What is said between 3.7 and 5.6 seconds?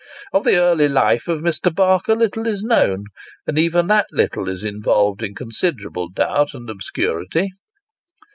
that little is involved in con